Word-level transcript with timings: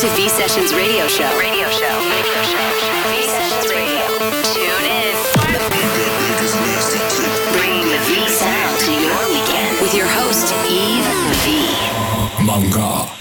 to 0.00 0.08
V 0.16 0.30
Sessions 0.30 0.72
Radio 0.72 1.06
Show. 1.08 1.28
Radio 1.38 1.68
Show. 1.68 1.92
Radio 2.08 2.40
Show. 2.40 2.68
V 3.12 3.20
Sessions 3.28 3.68
Radio. 3.68 4.00
Tune 4.48 4.86
in. 4.88 5.12
Bringing 7.52 7.84
the 7.84 8.00
V 8.08 8.26
sound 8.30 8.80
to 8.80 8.92
your 8.96 9.20
weekend 9.28 9.78
with 9.82 9.92
your 9.94 10.06
host, 10.06 10.54
Eve 10.72 11.04
V. 11.44 11.68
Manga. 12.40 13.12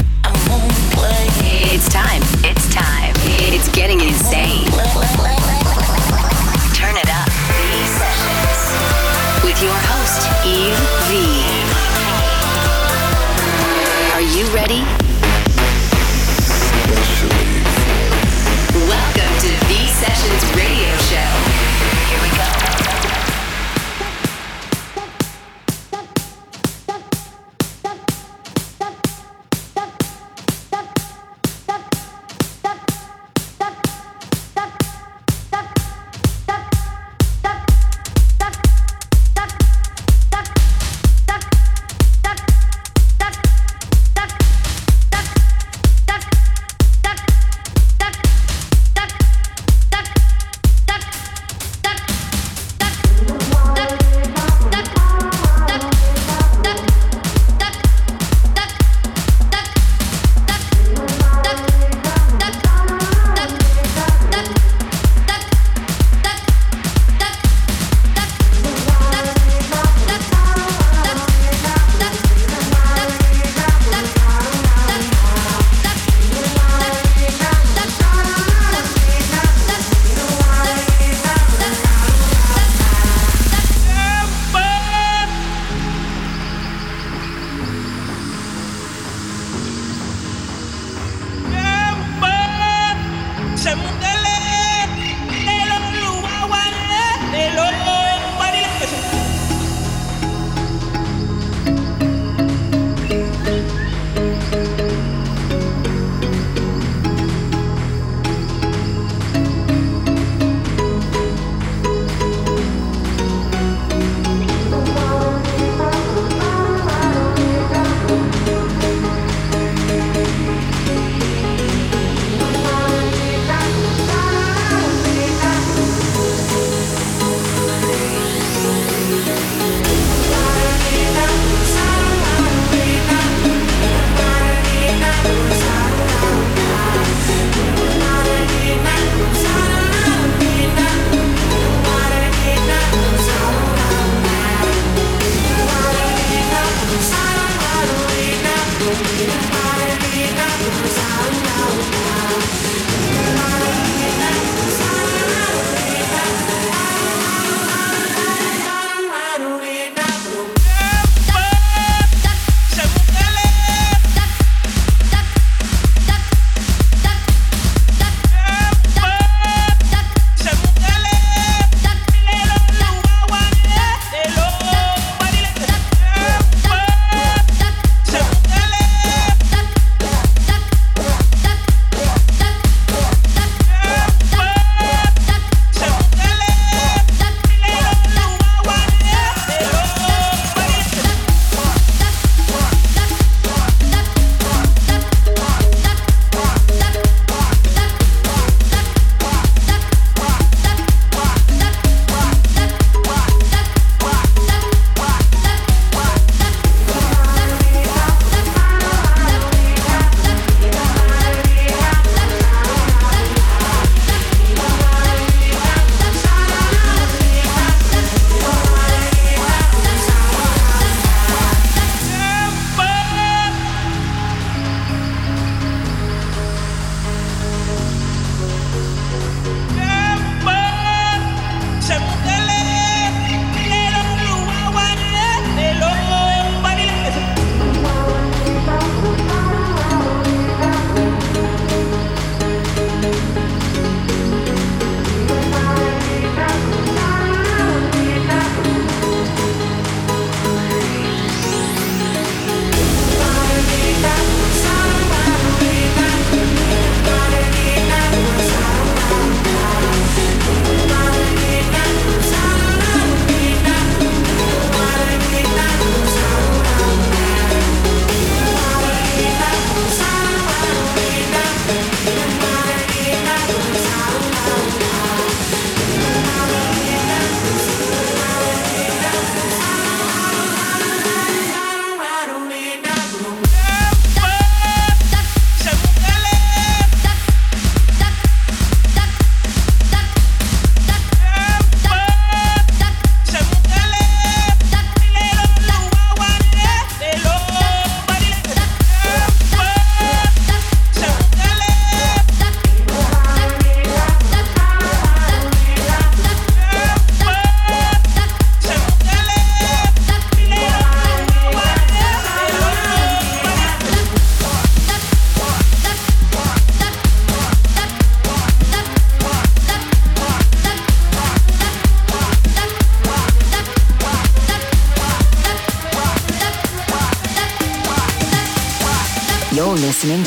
It's 1.67 1.89
time. 1.89 2.23
It's 2.47 2.73
time. 2.73 3.13
It's 3.51 3.67
getting 3.75 3.99
insane. 3.99 4.71
Turn 6.79 6.95
it 6.95 7.09
up. 7.11 7.27
V 7.27 7.83
Sessions. 7.99 9.43
With 9.43 9.61
your 9.61 9.75
host, 9.75 10.31
Eve 10.47 10.79
V. 11.11 11.27
Are 14.15 14.21
you 14.21 14.47
ready? 14.55 15.08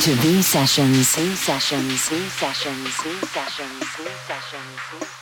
To 0.02 0.10
V 0.14 0.42
Sessions. 0.42 1.14
V 1.14 1.36
Sessions. 1.36 2.08
V 2.08 2.28
Sessions. 2.28 3.02
V 3.02 3.14
Sessions. 3.22 3.86
V 3.86 4.10
Sessions. 4.26 4.82
V 4.90 5.06
Sessions. 5.06 5.21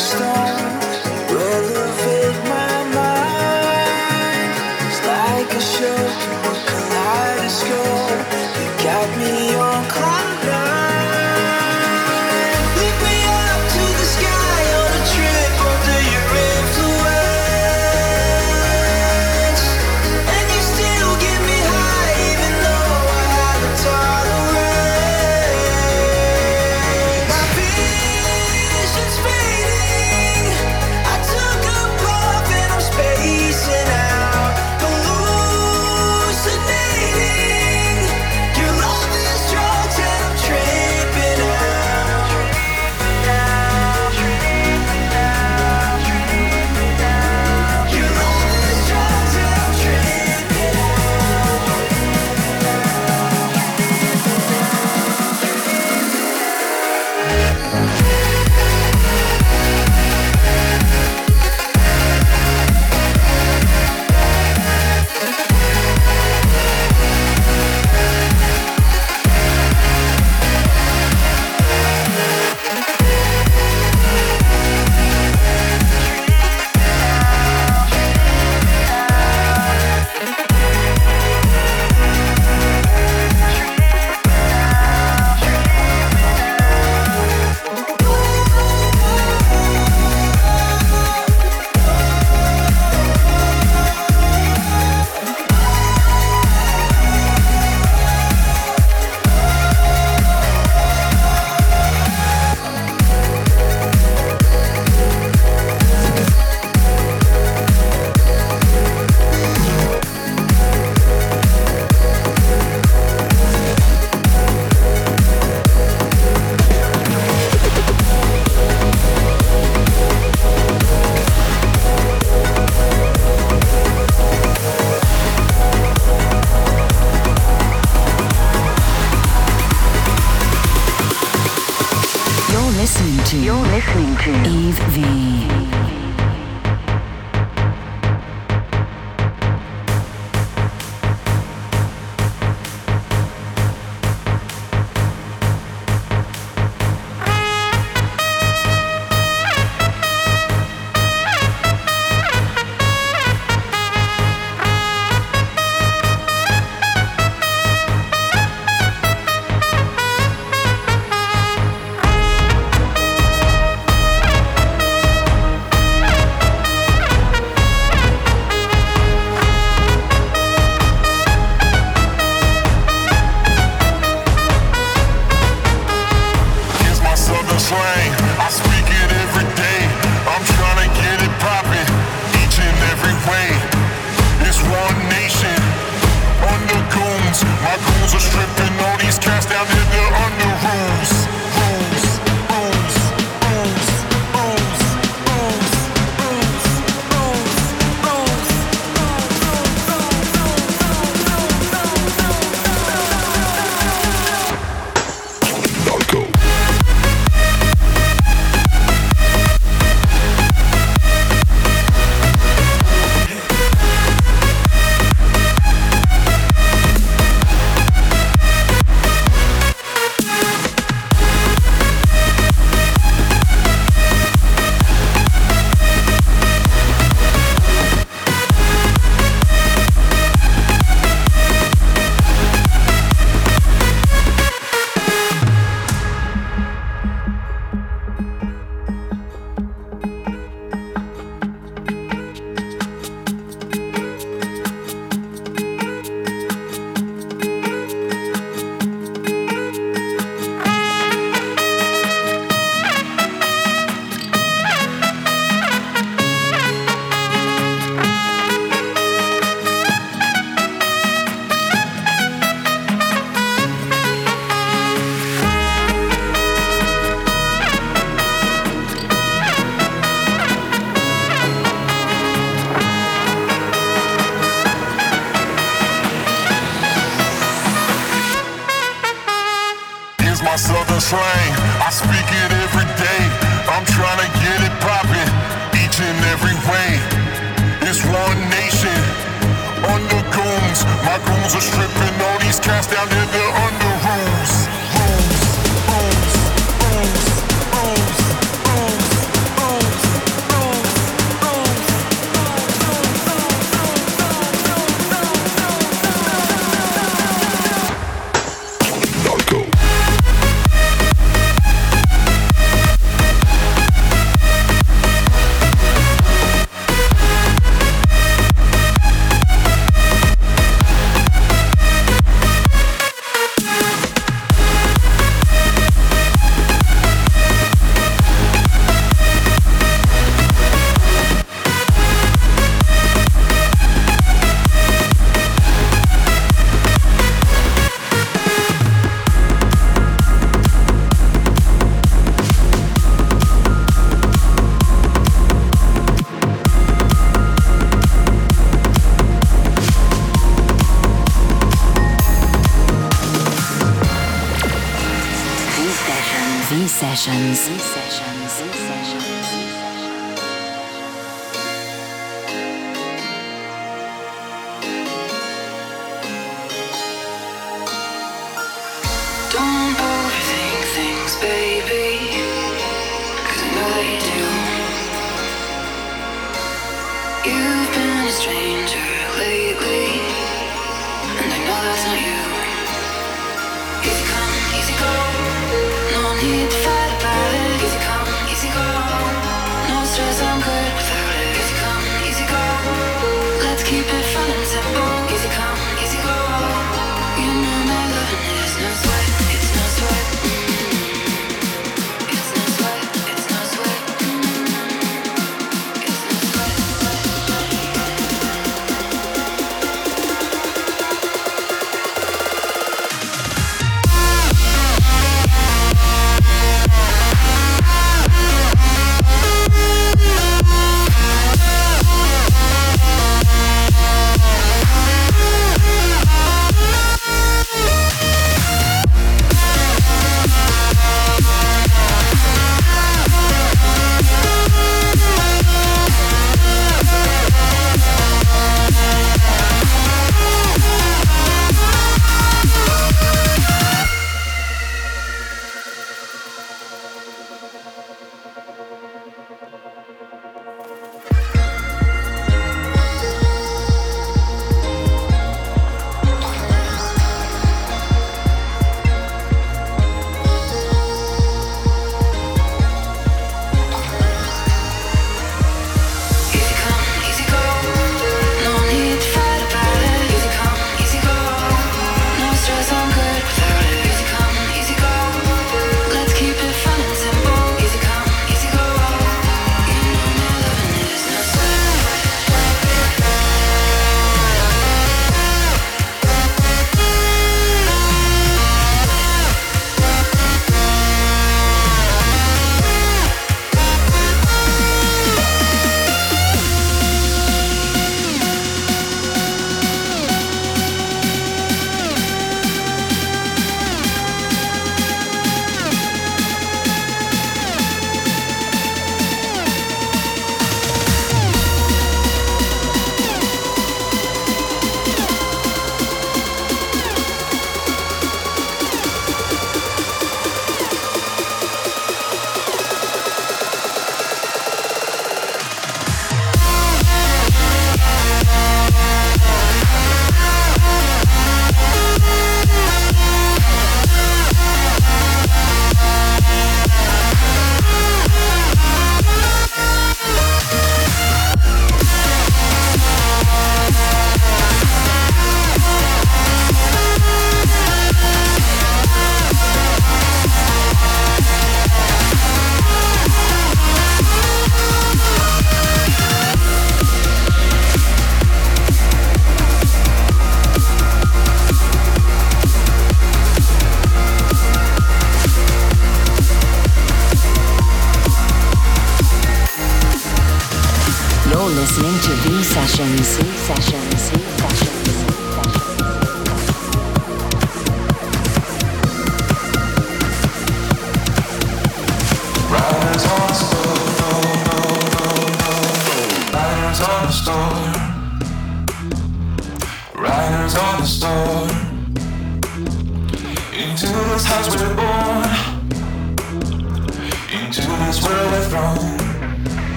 stars. 0.00 0.39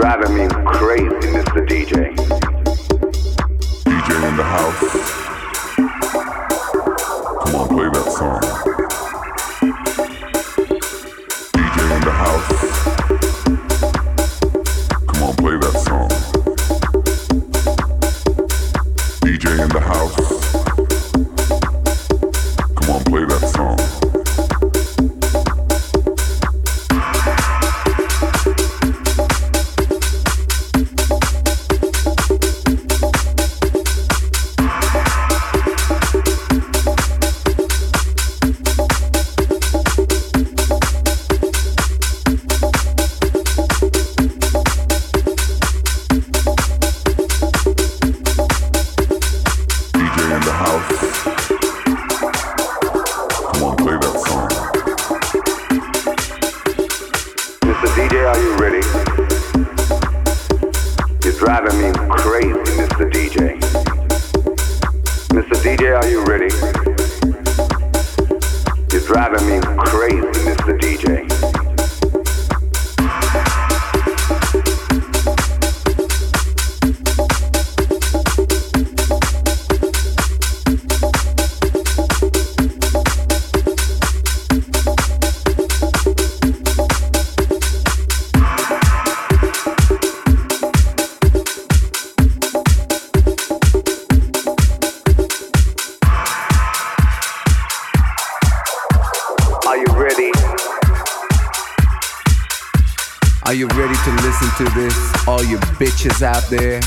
driving 0.00 0.34
me 0.34 0.48
crazy. 0.64 1.19
Bitches 105.80 106.22
out 106.22 106.44
there. 106.50 106.80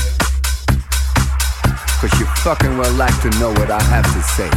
Cause 2.00 2.20
you 2.20 2.26
fucking 2.42 2.78
well 2.78 2.92
like 2.94 3.18
to 3.22 3.30
know 3.40 3.50
what 3.50 3.70
I 3.70 3.82
have 3.82 4.04
to 4.04 4.22
say. 4.22 4.48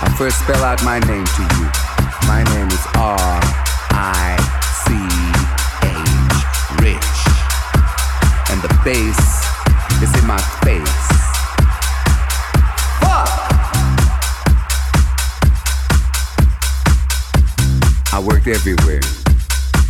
I 0.00 0.08
first 0.16 0.38
spell 0.40 0.64
out 0.64 0.82
my 0.84 0.98
name 1.00 1.24
to 1.24 1.42
you. 1.42 1.68
My 2.26 2.42
name 2.54 2.68
is 2.68 2.86
R 2.96 3.40
I 3.92 4.36
C 4.84 4.94
H 5.84 6.34
Rich. 6.80 7.18
And 8.50 8.62
the 8.62 8.72
bass 8.84 9.37
worked 18.28 18.46
everywhere 18.46 19.00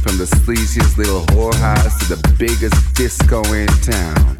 from 0.02 0.16
the 0.16 0.28
sleaziest 0.38 0.96
little 0.96 1.22
whorehouse 1.34 1.98
to 1.98 2.14
the 2.14 2.34
biggest 2.38 2.94
disco 2.94 3.42
in 3.52 3.66
town. 3.82 4.36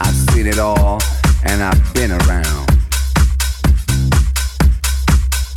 I've 0.00 0.14
seen 0.32 0.46
it 0.46 0.58
all 0.58 1.00
and 1.44 1.62
I've 1.62 1.94
been 1.94 2.10
around. 2.10 2.66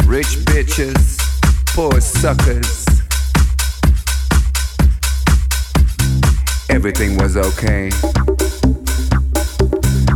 Rich 0.06 0.46
bitches, 0.46 1.18
poor 1.74 2.00
suckers. 2.00 2.86
Everything 6.70 7.18
was 7.18 7.36
okay. 7.36 7.90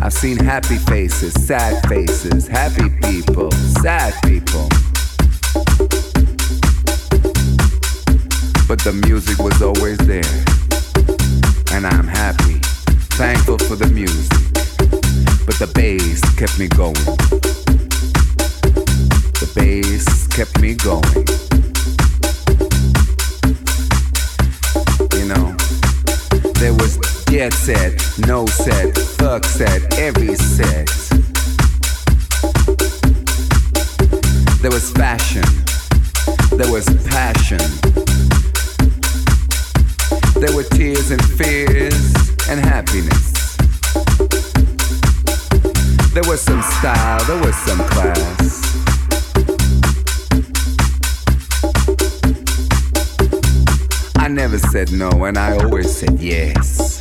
I've 0.04 0.14
seen 0.14 0.38
happy 0.38 0.78
faces, 0.78 1.34
sad 1.34 1.88
faces, 1.88 2.48
happy 2.48 2.90
people, 3.02 3.52
sad 3.82 4.14
people. 4.24 4.70
But 8.76 8.84
the 8.86 9.08
music 9.08 9.38
was 9.38 9.62
always 9.62 10.00
there. 10.00 10.34
And 11.76 11.86
I'm 11.86 12.08
happy, 12.08 12.58
thankful 13.22 13.60
for 13.60 13.76
the 13.76 13.86
music. 13.86 14.32
But 15.46 15.60
the 15.62 15.70
bass 15.76 16.22
kept 16.40 16.58
me 16.58 16.68
going. 16.70 17.06
The 19.38 19.50
bass 19.54 20.26
kept 20.30 20.60
me 20.60 20.74
going. 20.74 21.06
You 25.20 25.26
know, 25.30 25.56
there 26.56 26.74
was 26.74 26.98
get 27.26 27.54
set, 27.54 27.94
no 28.26 28.48
set, 28.48 28.98
fuck 28.98 29.46
set, 29.46 30.00
every 30.00 30.34
set. 30.34 30.88
There 34.64 34.72
was 34.72 34.90
fashion, 34.94 35.46
there 36.58 36.72
was 36.72 36.86
passion 37.06 38.03
there 40.46 40.56
were 40.58 40.64
tears 40.64 41.10
and 41.10 41.24
fears 41.24 42.14
and 42.50 42.60
happiness. 42.60 43.56
There 46.14 46.24
was 46.28 46.42
some 46.42 46.62
style, 46.62 47.24
there 47.24 47.42
was 47.42 47.56
some 47.56 47.80
class. 47.88 48.60
I 54.18 54.28
never 54.28 54.60
said 54.60 54.92
no, 54.92 55.10
and 55.24 55.38
I 55.38 55.56
always 55.64 55.96
said 55.96 56.20
yes 56.20 57.00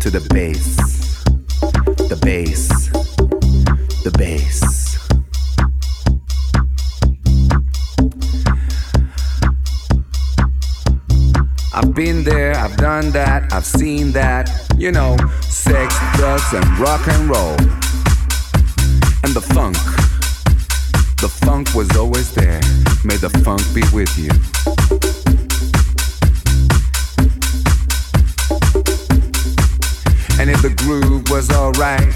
to 0.00 0.10
the 0.10 0.26
bass, 0.34 0.76
the 2.08 2.18
bass, 2.20 2.88
the 4.02 4.10
bass. 4.18 4.83
I've 11.76 11.92
been 11.92 12.22
there, 12.22 12.54
I've 12.54 12.76
done 12.76 13.10
that, 13.10 13.52
I've 13.52 13.66
seen 13.66 14.12
that. 14.12 14.48
You 14.78 14.92
know, 14.92 15.16
sex, 15.40 15.92
drugs, 16.14 16.52
and 16.52 16.64
rock 16.78 17.04
and 17.08 17.28
roll. 17.28 17.56
And 19.24 19.34
the 19.34 19.40
funk. 19.40 19.74
The 21.20 21.28
funk 21.28 21.74
was 21.74 21.90
always 21.96 22.32
there. 22.32 22.60
May 23.02 23.16
the 23.16 23.28
funk 23.42 23.62
be 23.74 23.82
with 23.92 24.16
you. 24.16 24.30
And 30.38 30.48
if 30.48 30.62
the 30.62 30.70
groove 30.76 31.28
was 31.28 31.50
alright, 31.50 32.14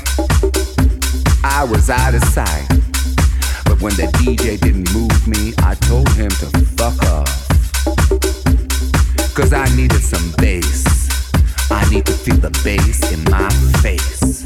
I 1.42 1.64
was 1.64 1.90
out 1.90 2.14
of 2.14 2.22
sight. 2.22 2.68
But 3.64 3.82
when 3.82 3.94
the 3.96 4.06
DJ 4.18 4.60
didn't 4.60 4.94
move 4.94 5.26
me, 5.26 5.52
I 5.58 5.74
told 5.74 6.08
him 6.10 6.30
to 6.30 6.46
fuck 6.76 7.02
off. 7.10 7.47
Cause 9.38 9.52
I 9.52 9.68
needed 9.76 10.02
some 10.02 10.32
bass. 10.38 10.84
I 11.70 11.88
need 11.90 12.04
to 12.06 12.12
feel 12.12 12.38
the 12.38 12.50
bass 12.64 13.12
in 13.12 13.22
my 13.30 13.48
face. 13.78 14.42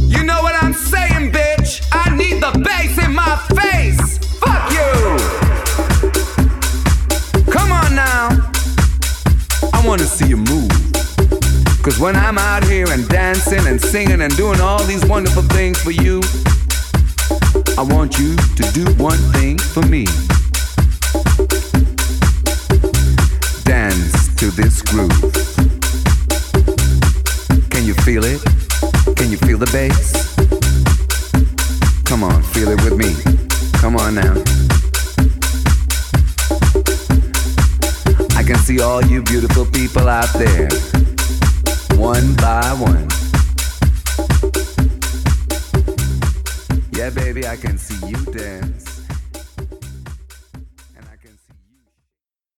You 0.00 0.24
know 0.24 0.42
what 0.42 0.60
I'm 0.60 0.72
saying, 0.74 1.30
bitch? 1.30 1.86
I 1.92 2.10
need 2.16 2.42
the 2.42 2.50
bass 2.64 2.98
in 2.98 3.14
my 3.14 3.36
face. 3.54 4.18
Fuck 4.42 4.72
you. 4.74 4.92
Come 7.52 7.70
on 7.70 7.94
now. 7.94 8.28
I 9.72 9.86
wanna 9.86 10.02
see 10.02 10.26
you 10.26 10.38
move. 10.38 10.72
Cause 11.84 12.00
when 12.00 12.16
I'm 12.16 12.38
out 12.38 12.64
here 12.64 12.90
and 12.90 13.08
dancing 13.08 13.68
and 13.68 13.80
singing 13.80 14.20
and 14.20 14.36
doing 14.36 14.60
all 14.60 14.82
these 14.82 15.04
wonderful 15.06 15.44
things 15.44 15.80
for 15.80 15.92
you, 15.92 16.22
I 17.78 17.82
want 17.82 18.18
you 18.18 18.34
to 18.34 18.62
do 18.72 18.84
one 19.00 19.18
thing 19.32 19.58
for 19.58 19.82
me. 19.82 20.06
To 24.44 24.50
this 24.50 24.82
groove. 24.82 25.10
Can 27.70 27.86
you 27.86 27.94
feel 28.04 28.24
it? 28.24 28.42
Can 29.16 29.30
you 29.30 29.38
feel 29.38 29.56
the 29.56 29.70
bass? 29.72 30.34
Come 32.04 32.24
on, 32.24 32.42
feel 32.42 32.68
it 32.68 32.82
with 32.84 32.96
me. 32.98 33.14
Come 33.80 33.96
on 33.96 34.16
now. 34.16 34.34
I 38.36 38.42
can 38.42 38.56
see 38.56 38.82
all 38.82 39.02
you 39.02 39.22
beautiful 39.22 39.64
people 39.64 40.08
out 40.08 40.30
there, 40.34 40.68
one 41.96 42.34
by 42.36 42.68
one. 42.78 43.08
Yeah, 46.92 47.08
baby, 47.08 47.46
I 47.46 47.56
can 47.56 47.78
see 47.78 48.06
you 48.06 48.18
dance. 48.26 48.93